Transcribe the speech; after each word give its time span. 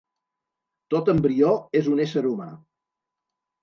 Tot 0.95 1.13
embrió 1.15 1.53
és 1.83 1.93
un 1.95 2.05
ésser 2.09 2.27
humà. 2.35 2.53